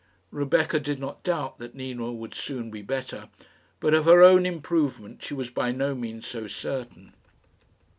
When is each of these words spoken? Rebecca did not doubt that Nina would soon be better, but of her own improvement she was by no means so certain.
Rebecca 0.31 0.79
did 0.79 0.97
not 0.97 1.21
doubt 1.23 1.59
that 1.59 1.75
Nina 1.75 2.11
would 2.11 2.33
soon 2.33 2.71
be 2.71 2.81
better, 2.81 3.29
but 3.79 3.93
of 3.93 4.05
her 4.05 4.23
own 4.23 4.47
improvement 4.47 5.21
she 5.21 5.35
was 5.35 5.51
by 5.51 5.71
no 5.71 5.93
means 5.93 6.25
so 6.25 6.47
certain. 6.47 7.13